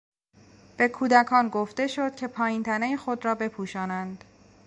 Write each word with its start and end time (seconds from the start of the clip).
به 0.77 0.87
کودکان 0.87 1.49
گفته 1.49 1.87
شد 1.87 2.15
که 2.15 2.27
پایین 2.27 2.63
تنهی 2.63 2.97
خود 2.97 3.25
را 3.25 3.35
بپوشانند. 3.35 4.23